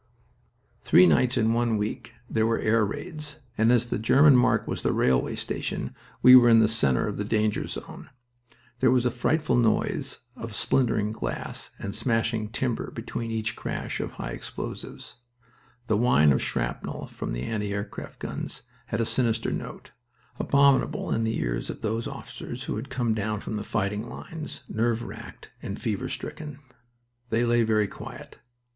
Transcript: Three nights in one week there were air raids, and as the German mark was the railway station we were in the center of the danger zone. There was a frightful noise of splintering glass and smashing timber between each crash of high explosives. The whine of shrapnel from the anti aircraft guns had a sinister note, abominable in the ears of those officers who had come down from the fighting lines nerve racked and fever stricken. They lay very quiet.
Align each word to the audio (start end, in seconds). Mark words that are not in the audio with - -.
Three 0.81 1.05
nights 1.05 1.37
in 1.37 1.53
one 1.53 1.77
week 1.77 2.13
there 2.27 2.47
were 2.47 2.57
air 2.57 2.83
raids, 2.83 3.37
and 3.55 3.71
as 3.71 3.85
the 3.85 3.99
German 3.99 4.35
mark 4.35 4.67
was 4.67 4.81
the 4.81 4.93
railway 4.93 5.35
station 5.35 5.93
we 6.23 6.35
were 6.35 6.49
in 6.49 6.57
the 6.59 6.67
center 6.67 7.05
of 7.07 7.17
the 7.17 7.23
danger 7.23 7.67
zone. 7.67 8.09
There 8.79 8.89
was 8.89 9.05
a 9.05 9.11
frightful 9.11 9.55
noise 9.55 10.21
of 10.35 10.55
splintering 10.55 11.11
glass 11.11 11.69
and 11.77 11.93
smashing 11.93 12.49
timber 12.49 12.89
between 12.89 13.29
each 13.29 13.55
crash 13.55 13.99
of 13.99 14.13
high 14.13 14.31
explosives. 14.31 15.17
The 15.85 15.97
whine 15.97 16.31
of 16.31 16.41
shrapnel 16.41 17.05
from 17.05 17.31
the 17.31 17.43
anti 17.43 17.71
aircraft 17.71 18.17
guns 18.17 18.63
had 18.87 19.01
a 19.01 19.05
sinister 19.05 19.51
note, 19.51 19.91
abominable 20.39 21.11
in 21.11 21.25
the 21.25 21.37
ears 21.37 21.69
of 21.69 21.81
those 21.81 22.07
officers 22.07 22.63
who 22.63 22.75
had 22.75 22.89
come 22.89 23.13
down 23.13 23.39
from 23.39 23.55
the 23.55 23.63
fighting 23.63 24.09
lines 24.09 24.63
nerve 24.67 25.03
racked 25.03 25.51
and 25.61 25.79
fever 25.79 26.09
stricken. 26.09 26.57
They 27.29 27.45
lay 27.45 27.61
very 27.61 27.87
quiet. 27.87 28.39